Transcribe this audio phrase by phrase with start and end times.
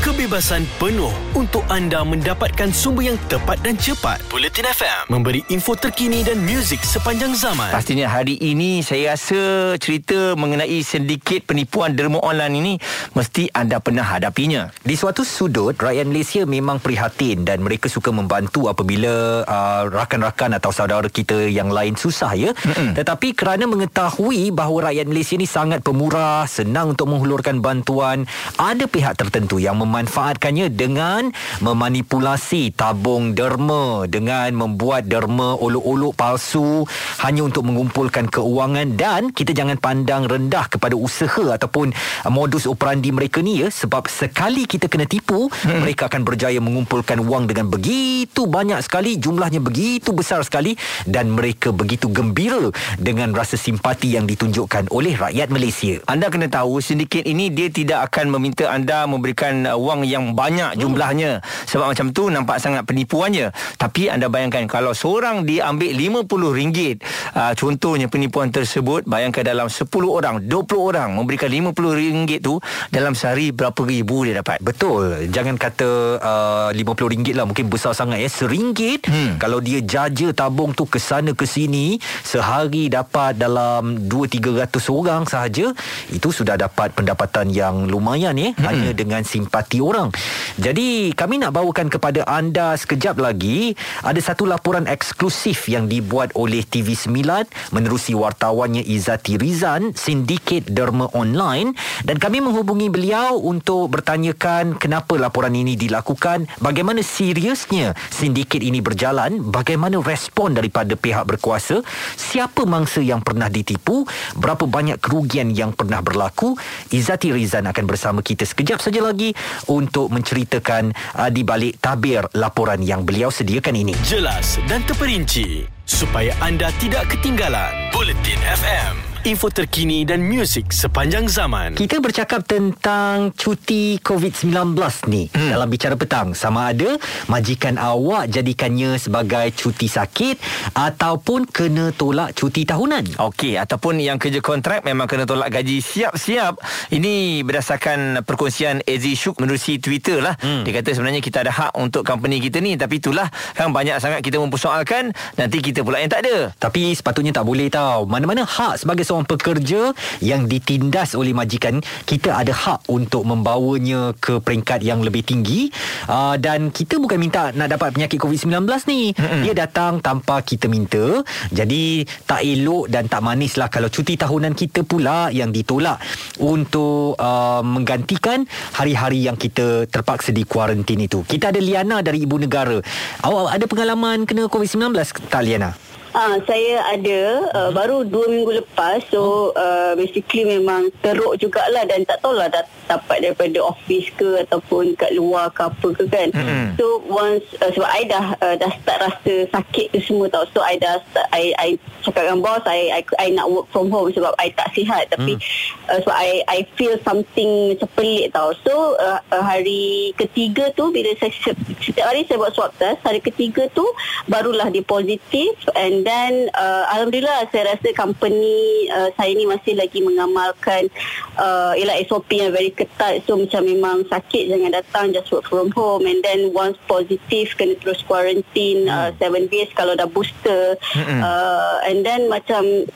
[0.00, 4.16] kebebasan penuh untuk anda mendapatkan sumber yang tepat dan cepat.
[4.32, 7.68] Bulletin FM memberi info terkini dan muzik sepanjang zaman.
[7.68, 12.74] Pastinya hari ini saya rasa cerita mengenai sedikit penipuan derma online ini
[13.12, 14.72] mesti anda pernah hadapinya.
[14.80, 20.72] Di suatu sudut, rakyat Malaysia memang prihatin dan mereka suka membantu apabila uh, rakan-rakan atau
[20.72, 22.56] saudara kita yang lain susah ya.
[22.56, 22.96] Mm-mm.
[22.96, 28.24] Tetapi kerana mengetahui bahawa rakyat Malaysia ini sangat pemurah, senang untuk menghulurkan bantuan,
[28.56, 36.86] ada pihak tertentu yang memanfaatkannya dengan memanipulasi tabung derma dengan membuat derma olok-olok palsu
[37.26, 41.90] hanya untuk mengumpulkan keuangan dan kita jangan pandang rendah kepada usaha ataupun
[42.30, 45.82] modus operandi mereka ni ya sebab sekali kita kena tipu hmm.
[45.82, 50.78] mereka akan berjaya mengumpulkan wang dengan begitu banyak sekali jumlahnya begitu besar sekali
[51.08, 52.70] dan mereka begitu gembira
[53.00, 55.96] dengan rasa simpati yang ditunjukkan oleh rakyat Malaysia.
[56.04, 60.76] Anda kena tahu sindiket ini dia tidak akan meminta anda memberikan uh, wang yang banyak
[60.76, 61.40] jumlahnya.
[61.68, 63.52] Sebab macam tu nampak sangat penipuannya.
[63.80, 67.00] Tapi anda bayangkan kalau seorang dia ambil RM50
[67.34, 72.58] uh, contohnya penipuan tersebut bayangkan dalam 10 orang 20 orang memberikan RM50 tu
[72.90, 74.58] dalam sehari berapa ribu dia dapat?
[74.58, 75.30] Betul.
[75.30, 78.28] Jangan kata uh, RM50 lah mungkin besar sangat ya.
[78.30, 79.02] Seringgit.
[79.10, 79.38] Hmm.
[79.38, 85.72] kalau dia jaja tabung tu ke sana ke sini sehari dapat dalam 2-300 orang sahaja
[86.10, 88.50] itu sudah dapat pendapatan yang lumayan ya.
[88.54, 88.66] Hmm.
[88.66, 90.10] hanya dengan simpati orang.
[90.58, 96.66] Jadi kami nak bawakan kepada anda sekejap lagi ada satu laporan eksklusif yang dibuat oleh
[96.66, 105.20] TV9 menerusi wartawannya Izati Rizan sindiket derma online dan kami menghubungi beliau untuk bertanyakan kenapa
[105.20, 111.84] laporan ini dilakukan, bagaimana seriusnya sindiket ini berjalan, bagaimana respon daripada pihak berkuasa,
[112.16, 114.08] siapa mangsa yang pernah ditipu,
[114.40, 116.56] berapa banyak kerugian yang pernah berlaku.
[116.88, 119.36] Izati Rizan akan bersama kita sekejap saja lagi
[119.68, 123.94] untuk menceritakan uh, di balik tabir laporan yang beliau sediakan ini.
[124.06, 127.92] Jelas dan terperinci supaya anda tidak ketinggalan.
[127.92, 131.76] Bulletin FM info terkini dan muzik sepanjang zaman.
[131.76, 134.72] Kita bercakap tentang cuti COVID-19
[135.12, 135.50] ni hmm.
[135.52, 136.32] dalam bicara petang.
[136.32, 136.96] Sama ada
[137.28, 140.40] majikan awak jadikannya sebagai cuti sakit
[140.72, 143.20] ataupun kena tolak cuti tahunan.
[143.20, 146.56] Okey, ataupun yang kerja kontrak memang kena tolak gaji siap-siap.
[146.88, 150.40] Ini berdasarkan perkongsian Ezi Syuk menerusi Twitter lah.
[150.40, 150.64] Hmm.
[150.64, 154.24] Dia kata sebenarnya kita ada hak untuk company kita ni tapi itulah kan banyak sangat
[154.24, 156.56] kita mempersoalkan nanti kita pula yang tak ada.
[156.56, 158.08] Tapi sepatutnya tak boleh tau.
[158.08, 159.90] Mana-mana hak sebagai seorang pekerja
[160.22, 165.74] yang ditindas oleh majikan kita ada hak untuk membawanya ke peringkat yang lebih tinggi.
[166.06, 169.10] Uh, dan kita bukan minta nak dapat penyakit COVID-19 ni.
[169.10, 169.42] Mm-hmm.
[169.42, 171.26] dia datang tanpa kita minta.
[171.50, 175.98] Jadi tak elok dan tak manis lah kalau cuti tahunan kita pula yang ditolak
[176.38, 178.46] untuk uh, menggantikan
[178.78, 181.26] hari-hari yang kita terpaksa di kuarantin itu.
[181.26, 182.78] Kita ada Liana dari Ibu Negara.
[183.26, 184.94] Awak ada pengalaman kena COVID-19
[185.26, 185.90] tak Liana?
[186.10, 187.20] Ah, saya ada
[187.54, 192.66] uh, baru dua minggu lepas so uh, basically memang teruk jugalah dan tak tahulah dah
[192.90, 196.28] dapat daripada office ke ataupun kat luar ke apa ke kan.
[196.34, 196.74] Mm-hmm.
[196.74, 200.42] so once uh, sebab I dah uh, dah start rasa sakit tu semua tau.
[200.50, 201.68] So I dah start, I, I
[202.02, 205.14] cakap dengan boss I, I, I nak work from home sebab I tak sihat.
[205.14, 205.90] Tapi mm.
[205.94, 208.50] uh, sebab I, I feel something macam pelik tau.
[208.66, 213.22] So uh, uh, hari ketiga tu bila saya setiap hari saya buat swab test hari
[213.22, 213.86] ketiga tu
[214.26, 215.54] barulah dia positif.
[215.78, 220.90] And dan uh, alhamdulillah saya rasa company uh, saya ni masih lagi mengamalkan
[221.38, 223.20] uh, ialah SOP yang very ketat.
[223.28, 226.08] So macam memang sakit jangan datang just work from home.
[226.08, 230.80] And then once positif kena terus quarantine 7 uh, days kalau dah booster.
[230.96, 232.88] Uh, and then macam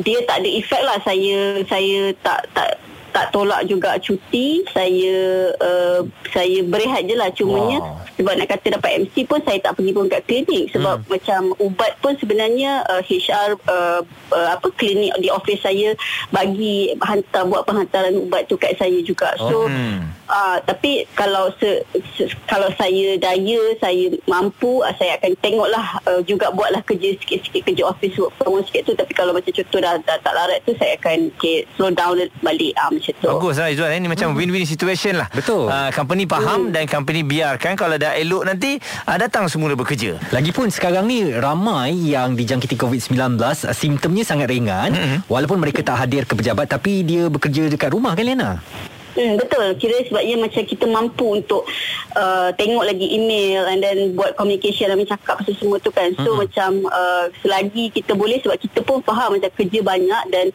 [0.00, 0.98] dia tak ada efek lah.
[1.04, 6.00] Saya saya tak tak tak tolak juga cuti saya uh,
[6.30, 7.98] saya berehat je lah cumanya wow.
[8.14, 11.08] sebab nak kata dapat MC pun saya tak pergi pun kat klinik sebab hmm.
[11.10, 14.00] macam ubat pun sebenarnya uh, HR uh,
[14.30, 15.94] uh, apa klinik di office saya
[16.30, 19.68] bagi hantar buat penghantaran ubat tu kat saya juga so oh.
[19.68, 20.19] hmm.
[20.30, 21.82] Uh, tapi kalau se,
[22.14, 27.66] se, kalau saya daya saya mampu uh, saya akan tengoklah uh, juga buatlah kerja sikit-sikit
[27.66, 28.94] kerja office work from home sikit tu.
[28.94, 32.14] Tapi kalau macam contoh dah, dah tak larat tu saya akan okay, slow down
[32.46, 33.26] balik uh, macam tu.
[33.26, 33.90] Bagus lah Izzuan.
[33.98, 34.38] Ini macam hmm.
[34.38, 35.28] win-win situation lah.
[35.34, 35.66] Betul.
[35.66, 36.72] Uh, company faham hmm.
[36.78, 37.74] dan company biarkan.
[37.74, 38.78] Kalau dah elok nanti
[39.10, 40.14] uh, datang semula bekerja.
[40.30, 44.92] Lagipun sekarang ni ramai yang dijangkiti COVID-19 uh, simptomnya sangat ringan.
[45.00, 45.18] Hmm.
[45.26, 48.60] walaupun mereka tak hadir ke pejabat tapi dia bekerja dekat rumah kan Lena
[49.14, 49.66] Hmm, betul.
[49.78, 51.66] Kira sebabnya macam kita mampu untuk
[52.14, 56.14] uh, tengok lagi email and then buat communication dan cakap pasal semua tu kan.
[56.14, 56.40] So mm-hmm.
[56.46, 60.46] macam uh, selagi kita boleh sebab kita pun faham macam kerja banyak dan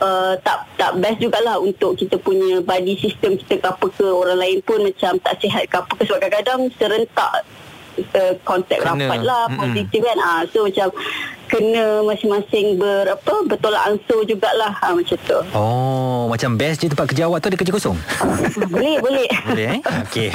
[0.00, 4.40] uh, tak tak best jugalah untuk kita punya body system kita ke apa ke orang
[4.40, 7.44] lain pun macam tak sihat ke apa ke sebab kadang-kadang serentak
[8.16, 10.18] uh, kontak rapat lah positif kan.
[10.24, 10.88] Ah, so macam
[11.50, 15.38] kena masing-masing ber apa bertolak ansur jugalah ha, macam tu.
[15.50, 17.98] Oh, macam best je tempat kerja awak tu ada kerja kosong.
[18.68, 19.26] boleh, boleh.
[19.44, 19.80] Boleh eh?
[20.06, 20.30] Okey.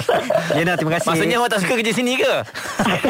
[0.53, 1.07] Lena, terima kasih.
[1.09, 2.33] Maksudnya awak tak suka kerja sini ke?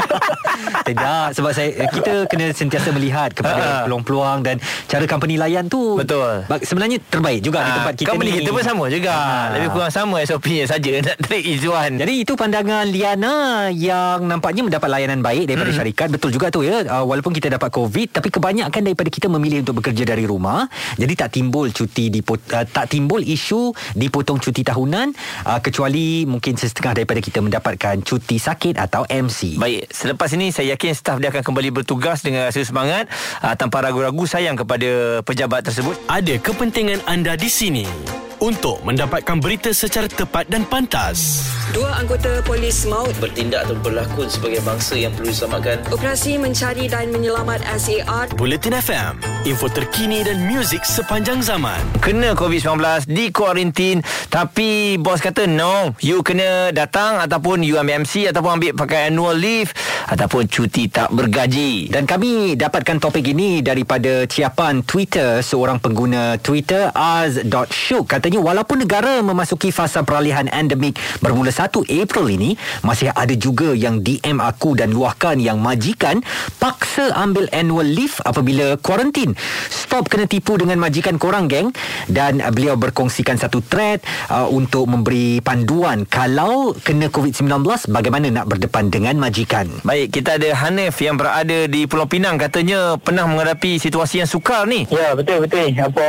[0.87, 3.87] Tidak, sebab saya kita kena sentiasa melihat kepada Ha.
[3.87, 4.55] peluang-peluang dan
[4.85, 5.97] cara company layan tu.
[5.97, 6.43] Betul.
[6.61, 8.37] Sebenarnya terbaik juga di Ah, tempat kita company ni.
[8.37, 9.11] kita pun sama juga.
[9.11, 9.45] Ah.
[9.55, 11.91] Lebih kurang sama SOP-nya saja nak tarik Izzuan.
[11.95, 13.35] Jadi itu pandangan Liana
[13.71, 15.79] yang nampaknya mendapat layanan baik daripada hmm.
[15.79, 16.07] syarikat.
[16.11, 16.83] Betul juga tu ya.
[16.85, 20.67] Uh, walaupun kita dapat COVID tapi kebanyakan daripada kita memilih untuk bekerja dari rumah.
[20.99, 25.15] Jadi tak timbul cuti dipot, uh, tak timbul isu dipotong cuti tahunan
[25.47, 29.55] uh, kecuali mungkin setengah daripada kita mendapatkan cuti sakit atau MC.
[29.55, 33.07] Baik, selepas ini saya yakin staf dia akan kembali bertugas dengan rasa semangat
[33.39, 35.95] uh, tanpa ragu-ragu sayang kepada pejabat tersebut.
[36.11, 41.49] Ada kepentingan anda di sini untuk mendapatkan berita secara tepat dan pantas.
[41.73, 45.81] Dua anggota polis maut bertindak atau berlakon sebagai bangsa yang perlu diselamatkan.
[45.89, 49.17] operasi mencari dan menyelamat SAR Buletin FM,
[49.49, 51.81] info terkini dan muzik sepanjang zaman.
[52.05, 58.29] Kena COVID-19 di kuarantin tapi bos kata no, you kena datang ataupun you ambil MC
[58.29, 59.73] ataupun ambil pakai annual leave
[60.05, 61.89] ataupun cuti tak bergaji.
[61.89, 69.19] Dan kami dapatkan topik ini daripada ciapan Twitter seorang pengguna Twitter Az.Syuk katanya walaupun negara
[69.19, 72.55] memasuki fasa peralihan endemik bermula 1 April ini
[72.85, 76.23] masih ada juga yang DM aku dan luahkan yang majikan
[76.61, 79.35] paksa ambil annual leave apabila kuarantin.
[79.67, 81.75] Stop kena tipu dengan majikan korang geng
[82.07, 83.99] dan uh, beliau berkongsikan satu thread
[84.31, 89.67] uh, untuk memberi panduan kalau kena COVID-19 bagaimana nak berdepan dengan majikan.
[89.83, 94.63] Baik, kita ada Hanif yang berada di Pulau Pinang katanya pernah menghadapi situasi yang sukar
[94.69, 94.87] ni.
[94.87, 96.07] Ya betul betul Apa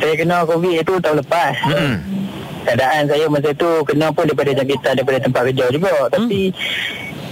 [0.00, 1.96] Saya kena COVID itu tahun lepas Hmm.
[2.64, 5.94] Keadaan saya masa tu Kena pun daripada jangkitan Daripada tempat kerja juga.
[6.08, 6.54] Tapi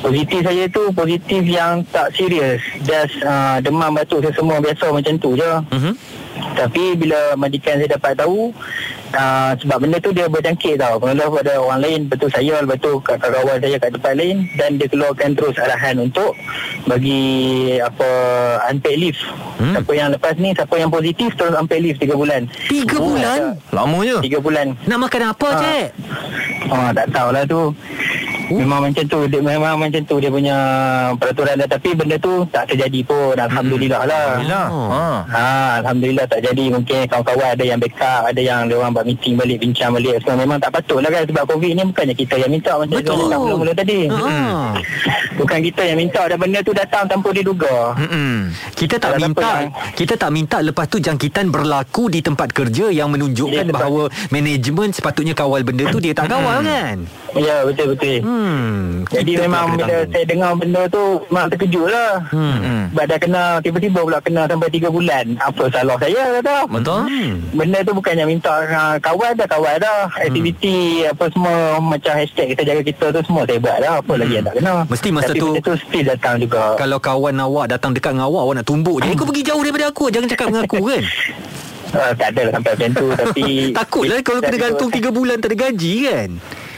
[0.02, 2.58] Positif saya tu Positif yang tak serius.
[2.82, 5.52] Just uh, demam batuk semua Biasa macam tu je.
[5.70, 5.94] Mhm.
[6.52, 8.52] Tapi bila majikan saya dapat tahu
[9.12, 12.92] uh, Sebab benda tu dia berjangkit tau Pengeluar pada orang lain Betul saya Lepas tu
[13.00, 16.36] kat kawan saya kat tempat lain Dan dia keluarkan terus arahan untuk
[16.84, 17.20] Bagi
[17.78, 18.08] apa
[18.68, 19.20] Unpaid leave
[19.58, 19.72] hmm?
[19.74, 23.38] Siapa yang lepas ni Siapa yang positif Terus unpaid leave 3 bulan Tiga bulan?
[23.70, 24.16] Lamanya.
[24.20, 25.58] 3 bulan Nak makan apa, Ah.
[25.58, 25.88] Cik?
[26.72, 27.60] Oh tak tahulah tu
[28.54, 30.56] Memang macam tu dia, Memang macam tu Dia punya
[31.16, 31.66] peraturan dia.
[31.66, 33.34] Tapi benda tu Tak terjadi pun.
[33.34, 34.26] Alhamdulillah lah.
[34.36, 34.66] Alhamdulillah.
[34.68, 35.02] Ha.
[35.28, 35.46] Ha,
[35.80, 36.64] Alhamdulillah tak jadi.
[36.68, 40.20] Mungkin kawan-kawan ada yang backup Ada yang dia orang buat meeting balik Bincang balik.
[40.20, 41.22] Semua memang tak patut lah kan.
[41.24, 42.72] Sebab COVID ni bukannya kita yang minta.
[42.74, 43.16] Macam Betul.
[43.22, 43.38] Betul.
[43.38, 44.00] mula-mula tadi.
[44.08, 44.72] Ah.
[45.40, 46.22] Bukan kita yang minta.
[46.28, 47.96] Dan benda tu datang tanpa diduga.
[47.96, 48.52] Mm-mm.
[48.74, 52.90] Kita tak Kalau minta yang- Kita tak minta Lepas tu jangkitan berlaku Di tempat kerja
[52.90, 55.98] Yang menunjukkan bahawa Management sepatutnya kawal benda tu.
[55.98, 56.96] Dia tak kawal kan
[57.32, 60.10] Ya betul-betul Hmm Jadi memang bila tanggung.
[60.10, 62.20] saya dengar benda tu Memang terkejut lah.
[62.28, 62.88] Hmm.
[62.88, 65.24] Sebab dah kena Tiba-tiba pula kena sampai 3 bulan.
[65.38, 66.56] Apa salah saya kata.
[66.68, 67.00] Betul?
[67.02, 67.32] Hmm.
[67.50, 70.12] Benda tu bukannya minta uh, kawan dah kawan dah.
[70.12, 74.32] Aktiviti apa semua Macam hashtag kita jaga kita tu Semua saya buat dah Apa lagi
[74.34, 74.72] yang tak kena.
[74.84, 76.62] Mesti masa Tapi tu- benda tu still datang juga.
[76.76, 79.62] Kalau kawan awak datang dekat dengan awak Awak nak tumbuk je Eh kau pergi jauh
[79.62, 81.02] daripada aku Jangan cakap dengan aku kan?
[81.92, 83.44] Uh, Tak ada lah sampai macam tu Tapi
[83.78, 86.30] Takutlah kalau kena gantung 3 bulan Tak ada gaji kan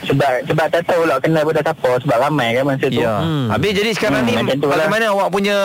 [0.05, 3.19] Sebab sebab tak tahu lah Kena pada siapa Sebab ramai kan masa tu Ya.
[3.19, 3.47] Hmm.
[3.49, 4.57] Habis jadi sekarang Hmm, ni lah.
[4.57, 5.57] bagaimana awak punya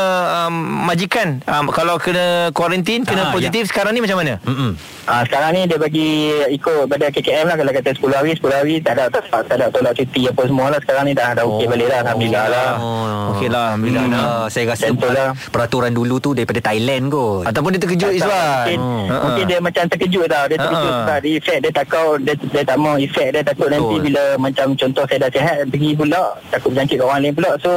[0.43, 0.55] um,
[0.85, 4.41] majikan um, kalau kena kuarantin, kena Ah, positif sekarang ni macam mana?
[4.43, 4.73] Mm-mm.
[5.11, 6.09] Ah, sekarang ni dia bagi
[6.49, 9.67] ikut pada KKM lah kalau kata 10 hari 10 hari tak ada tak, tak ada
[9.69, 13.33] tolak cuti apa semua lah sekarang ni dah dah okey balik dah alhamdulillah lah Oh.
[13.33, 14.05] Okey lah, Alhamdulillah.
[14.05, 14.13] Hmm.
[14.13, 14.23] Nah.
[14.23, 15.31] Ah, saya rasa Betul lah.
[15.51, 17.43] peraturan dulu tu daripada Thailand kot.
[17.43, 18.47] Ataupun dia terkejut Tak tahu, Izwan.
[18.47, 19.19] mungkin, Ha-ha.
[19.21, 21.01] mungkin dia macam terkejut tau Dia terkejut Ha-ha.
[21.01, 23.75] sebab dia efek Dia takut dia, dia tak mau efek Dia takut Betul.
[23.77, 27.51] nanti bila Macam contoh saya dah sihat Pergi pula Takut berjangkit ke orang lain pula
[27.59, 27.71] So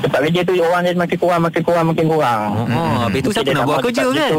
[0.00, 3.36] Tempat kerja tu Orang dia makin kurang Makin kurang Makin kurang Oh, habis tu Mungkin
[3.36, 4.32] siapa dia nak buat kerja kan?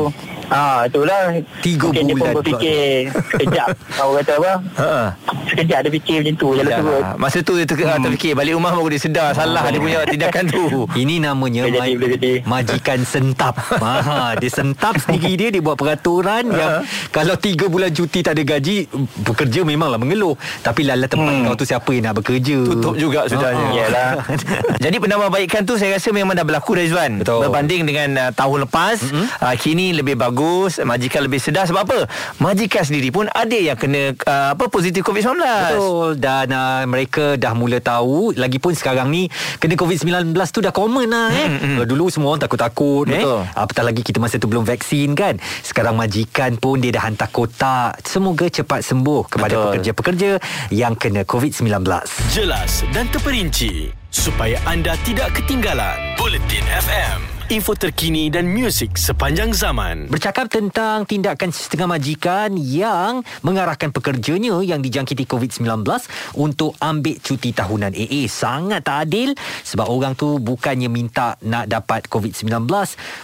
[0.49, 1.29] Ah, itulah
[1.59, 2.89] Tiga Mungkin dia bulan pun berfikir
[3.29, 5.03] Sekejap Kau kata apa Ha-ha.
[5.45, 8.03] Sekejap dia fikir macam tu Jalan Ya, turut Masa tu dia ter- hmm.
[8.03, 10.63] terfikir balik rumah baru dia sedar salah dia punya tindakan tu.
[10.91, 12.33] Ini namanya Boleh jadi, ma- boleh jadi.
[12.43, 13.53] majikan sentap.
[13.83, 18.43] ha, dia sentap sendiri dia dia buat peraturan yang kalau tiga bulan cuti tak ada
[18.47, 18.89] gaji
[19.21, 20.33] bekerja memanglah mengeluh.
[20.59, 21.45] Tapi lala tempat Hmm.
[21.45, 22.57] kau tu siapa yang nak bekerja?
[22.63, 23.61] Tutup juga sudahnya.
[23.61, 23.77] Ha, ha.
[23.77, 24.09] Yalah.
[24.77, 27.19] Jadi penambahbaikan tu saya rasa memang dah berlaku Rizwan.
[27.19, 27.43] Betul.
[27.43, 29.25] Berbanding dengan uh, tahun lepas, mm-hmm.
[29.37, 31.99] uh, kini lebih bagus bagus majikan lebih sedar sebab apa
[32.39, 37.51] majikan sendiri pun ada yang kena uh, apa positif COVID-19 Betul dan uh, mereka dah
[37.51, 39.27] mula tahu lagipun sekarang ni
[39.59, 41.47] kena COVID-19 tu dah common lah eh.
[41.51, 41.77] Mm, mm.
[41.83, 43.19] Uh, Dulu semua orang takut-takut eh.
[43.19, 43.43] Betul.
[43.51, 45.35] Apatah lagi kita masa tu belum vaksin kan.
[45.59, 47.99] Sekarang majikan pun dia dah hantar kotak.
[48.07, 49.65] Semoga cepat sembuh kepada Betul.
[49.75, 50.31] pekerja-pekerja
[50.71, 51.83] yang kena COVID-19.
[52.31, 55.97] Jelas dan terperinci supaya anda tidak ketinggalan.
[56.17, 57.19] Bulletin FM,
[57.49, 60.05] info terkini dan muzik sepanjang zaman.
[60.05, 65.81] Bercakap tentang tindakan setengah majikan yang mengarahkan pekerjanya yang dijangkiti COVID-19
[66.37, 68.29] untuk ambil cuti tahunan AA.
[68.29, 69.33] Sangat tak adil
[69.65, 72.69] sebab orang tu bukannya minta nak dapat COVID-19.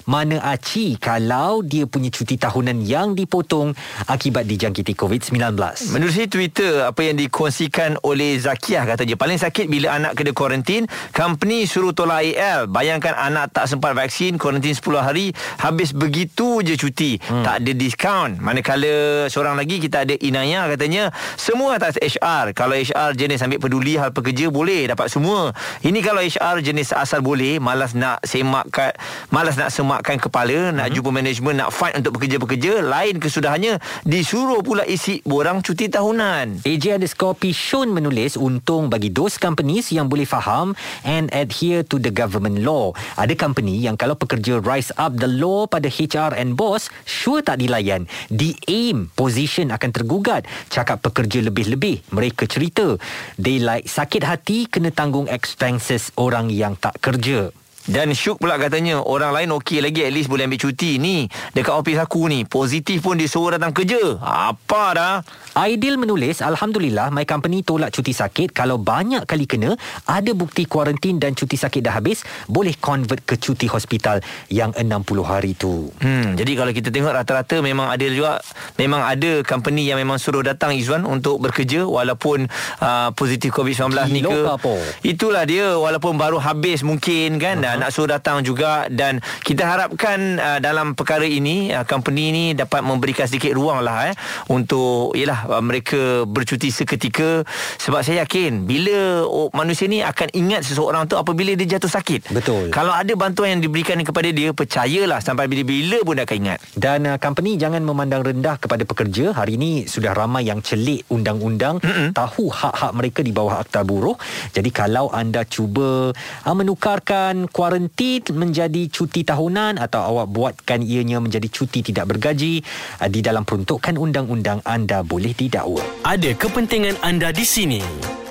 [0.10, 3.77] Mana aci kalau dia punya cuti tahunan yang dipotong
[4.10, 5.53] akibat dijangkiti COVID-19.
[5.94, 11.70] Menerusi Twitter apa yang dikongsikan oleh Zakiah katanya paling sakit bila anak kena kuarantin company
[11.70, 17.19] suruh tolak AL bayangkan anak tak sempat vaksin kuarantin 10 hari habis begitu je cuti.
[17.25, 17.43] Hmm.
[17.43, 23.17] tak ada diskaun manakala seorang lagi kita ada Inaya katanya semua atas HR kalau HR
[23.17, 25.51] jenis ambil peduli hal pekerja boleh dapat semua.
[25.84, 28.95] Ini kalau HR jenis asal boleh malas nak semakkan
[29.34, 34.88] malas nak semakkan kepala nak jumpa management nak fight untuk pekerja-pekerja lain kesudahannya disuruh pula
[34.88, 36.63] isi borang cuti tahunan.
[36.63, 42.13] AJ underscore Pishun menulis untung bagi those companies yang boleh faham and adhere to the
[42.13, 42.93] government law.
[43.17, 47.57] Ada company yang kalau pekerja rise up the law pada HR and boss, sure tak
[47.57, 48.05] dilayan.
[48.29, 50.45] Di aim, position akan tergugat.
[50.69, 52.13] Cakap pekerja lebih-lebih.
[52.13, 53.01] Mereka cerita.
[53.41, 57.50] They like sakit hati kena tanggung expenses orang yang tak kerja.
[57.86, 61.74] Dan Syuk pula katanya Orang lain okey lagi At least boleh ambil cuti ni Dekat
[61.77, 65.15] office aku ni Positif pun disuruh datang kerja Apa dah
[65.56, 68.51] Aidil menulis, Alhamdulillah, my company tolak cuti sakit.
[68.51, 73.39] Kalau banyak kali kena, ada bukti kuarantin dan cuti sakit dah habis, boleh convert ke
[73.39, 74.20] cuti hospital
[74.51, 75.96] yang 60 hari tu.
[76.04, 78.44] Hmm, jadi kalau kita tengok rata-rata memang ada juga
[78.75, 82.51] memang ada company yang memang suruh datang Izwan untuk bekerja walaupun
[82.84, 84.75] uh, positif COVID-19 ni Gila ke.
[85.08, 87.88] Itulah dia walaupun baru habis mungkin kan uh-huh.
[87.88, 92.82] nak suruh datang juga dan kita harapkan uh, dalam perkara ini uh, company ni dapat
[92.82, 94.15] memberikan sedikit ruang lah eh
[94.51, 97.44] untuk yalah uh, mereka bercuti seketika
[97.79, 102.32] sebab saya yakin bila oh, manusia ni akan ingat seseorang tu apabila dia jatuh sakit.
[102.32, 102.70] Betul.
[102.70, 106.60] Kalau ada bantuan yang diberikan kepada dia percayalah sampai bila-bila pun dia akan ingat.
[106.75, 109.34] Dan uh, company jangan memandang rendah kepada pekerja.
[109.34, 112.13] Hari ini sudah ramai yang celik undang-undang, Mm-mm.
[112.13, 114.15] tahu hak-hak mereka di bawah akta buruh.
[114.53, 121.50] Jadi kalau anda cuba uh, menukarkan kuarantin menjadi cuti tahunan atau awak buatkan ianya menjadi
[121.50, 122.62] cuti tidak bergaji,
[123.01, 125.81] uh, di dalam peruntukan undang-undang anda boleh didakwa.
[126.05, 127.81] Ada kepentingan anda di sini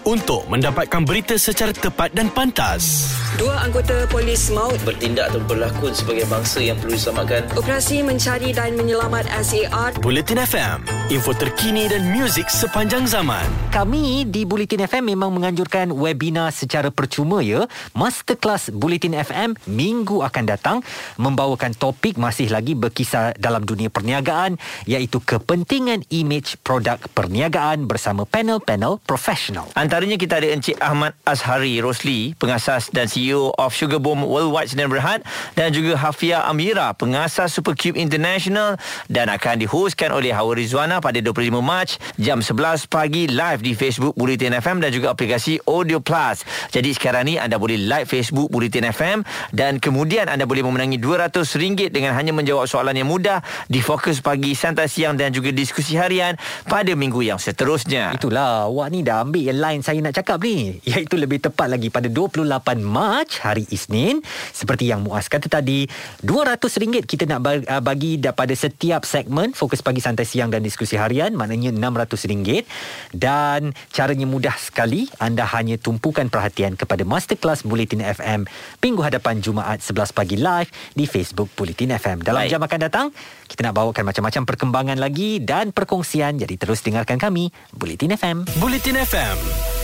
[0.05, 3.13] untuk mendapatkan berita secara tepat dan pantas.
[3.35, 7.51] Dua anggota polis maut Bertindak atau berlakon sebagai bangsa yang perlu diselamatkan.
[7.59, 13.43] operasi mencari dan menyelamat SAR Bulletin FM, info terkini dan muzik sepanjang zaman.
[13.75, 17.67] Kami di Bulletin FM memang menganjurkan webinar secara percuma ya.
[17.91, 20.79] Masterclass Bulletin FM minggu akan datang
[21.19, 29.03] membawakan topik masih lagi berkisar dalam dunia perniagaan iaitu kepentingan image produk perniagaan bersama panel-panel
[29.03, 29.67] profesional.
[29.95, 34.91] Antaranya kita ada Encik Ahmad Azhari Rosli, pengasas dan CEO of Sugar Bomb Worldwide Sdn
[34.91, 35.23] Berhad
[35.55, 38.75] dan juga Hafia Amira, pengasas Supercube International
[39.07, 44.19] dan akan dihostkan oleh Hawa Rizwana pada 25 Mac jam 11 pagi live di Facebook
[44.19, 46.43] Bulletin FM dan juga aplikasi Audio Plus.
[46.75, 49.23] Jadi sekarang ni anda boleh like Facebook Bulletin FM
[49.55, 54.59] dan kemudian anda boleh memenangi RM200 dengan hanya menjawab soalan yang mudah di Fokus Pagi,
[54.59, 56.35] Santai Siang dan juga diskusi harian
[56.67, 58.11] pada minggu yang seterusnya.
[58.19, 61.93] Itulah awak ni dah ambil yang line saya nak cakap ni iaitu lebih tepat lagi
[61.93, 62.49] pada 28
[62.81, 64.25] Mac hari Isnin.
[64.49, 65.85] Seperti yang Muaz kata tadi
[66.25, 70.97] RM200 kita nak ba- ah, bagi daripada setiap segmen Fokus Pagi Santai Siang dan Diskusi
[70.97, 72.65] Harian maknanya RM600
[73.13, 78.49] dan caranya mudah sekali anda hanya tumpukan perhatian kepada Masterclass Bulletin FM
[78.81, 82.57] minggu hadapan Jumaat 11 pagi live di Facebook Bulletin FM dalam Baik.
[82.57, 83.07] jam akan datang
[83.47, 88.97] kita nak bawakan macam-macam perkembangan lagi dan perkongsian jadi terus dengarkan kami Bulletin FM Bulletin
[88.99, 89.37] FM,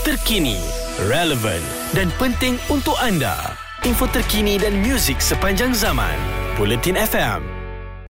[0.02, 0.56] terkini,
[1.06, 1.60] relevan
[1.92, 3.36] dan penting untuk anda.
[3.84, 6.16] Info terkini dan muzik sepanjang zaman.
[6.56, 7.59] Bulletin FM